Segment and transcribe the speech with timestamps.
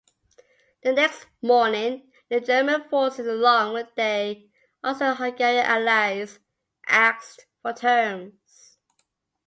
[0.81, 4.33] The next morning, the German forces, along with their
[4.83, 6.39] Austro-Hungarian allies,
[6.87, 8.79] asked for terms.